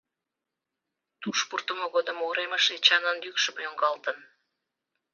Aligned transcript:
Туш 1.21 1.39
пуртымо 1.49 1.85
годым 1.95 2.17
уремыш 2.27 2.65
Эчанын 2.75 3.17
йӱкшӧ 3.25 3.51
йоҥгалтын: 3.65 4.17